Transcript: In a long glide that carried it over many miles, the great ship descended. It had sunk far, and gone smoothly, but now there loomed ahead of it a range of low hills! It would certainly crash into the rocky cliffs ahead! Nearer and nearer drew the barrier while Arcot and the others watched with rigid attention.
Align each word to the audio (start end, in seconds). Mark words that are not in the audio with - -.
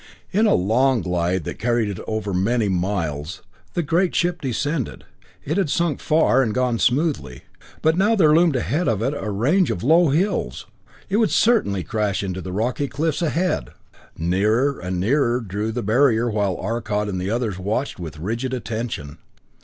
In 0.31 0.47
a 0.47 0.55
long 0.55 1.03
glide 1.03 1.43
that 1.43 1.59
carried 1.59 1.87
it 1.87 1.99
over 2.07 2.33
many 2.33 2.67
miles, 2.69 3.43
the 3.75 3.83
great 3.83 4.15
ship 4.15 4.41
descended. 4.41 5.03
It 5.45 5.57
had 5.57 5.69
sunk 5.69 5.99
far, 5.99 6.41
and 6.41 6.55
gone 6.55 6.79
smoothly, 6.79 7.43
but 7.83 7.95
now 7.95 8.15
there 8.15 8.33
loomed 8.35 8.55
ahead 8.55 8.87
of 8.87 9.03
it 9.03 9.13
a 9.15 9.29
range 9.29 9.69
of 9.69 9.83
low 9.83 10.09
hills! 10.09 10.65
It 11.07 11.17
would 11.17 11.29
certainly 11.29 11.83
crash 11.83 12.23
into 12.23 12.41
the 12.41 12.51
rocky 12.51 12.87
cliffs 12.87 13.21
ahead! 13.21 13.73
Nearer 14.17 14.79
and 14.79 14.99
nearer 14.99 15.39
drew 15.39 15.71
the 15.71 15.83
barrier 15.83 16.27
while 16.31 16.57
Arcot 16.57 17.07
and 17.07 17.21
the 17.21 17.29
others 17.29 17.59
watched 17.59 17.99
with 17.99 18.17
rigid 18.17 18.55
attention. 18.55 19.19